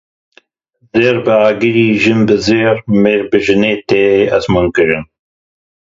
[0.97, 4.03] Zêr bi agirî, jin bi zêrî, mêr bi jinê tê
[4.35, 5.03] ezmûnkirin.